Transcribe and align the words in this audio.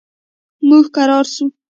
موږ 0.67 0.85
کرار 0.95 1.23
شو. 1.33 1.45